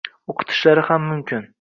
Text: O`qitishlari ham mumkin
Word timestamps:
O`qitishlari 0.33 0.87
ham 0.89 1.07
mumkin 1.13 1.49